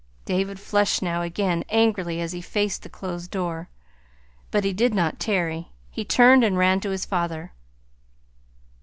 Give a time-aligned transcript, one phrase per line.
[0.25, 3.69] David flushed now again, angrily, as he faced the closed door.
[4.49, 5.73] But he did not tarry.
[5.91, 7.53] He turned and ran to his father.